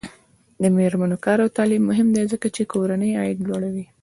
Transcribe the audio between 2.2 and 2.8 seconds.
ځکه چې